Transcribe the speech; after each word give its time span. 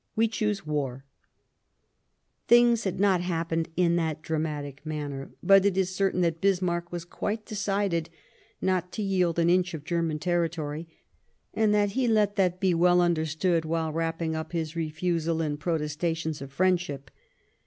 "We 0.15 0.27
choose 0.27 0.65
war," 0.65 1.05
Things 2.47 2.85
had 2.85 2.99
not 2.99 3.21
happened 3.21 3.69
in 3.77 3.97
that 3.97 4.23
dramatic 4.23 4.83
manner; 4.83 5.29
but 5.43 5.63
it 5.63 5.77
is 5.77 5.93
certain 5.93 6.21
that 6.21 6.41
Bismarck 6.41 6.91
was 6.91 7.05
quite 7.05 7.45
decided 7.45 8.09
not 8.59 8.91
to 8.93 9.03
yield 9.03 9.37
an 9.37 9.47
inch 9.47 9.75
of 9.75 9.83
German 9.83 10.17
territory, 10.17 10.87
and 11.53 11.71
that 11.75 11.91
he 11.91 12.07
let 12.07 12.35
that 12.37 12.59
be 12.59 12.73
well 12.73 12.99
understood 12.99 13.63
while 13.63 13.93
wrap 13.93 14.17
ping 14.17 14.35
up 14.35 14.53
his 14.53 14.75
refusal 14.75 15.39
in 15.39 15.57
protestations 15.57 16.41
of 16.41 16.51
friendship. 16.51 17.11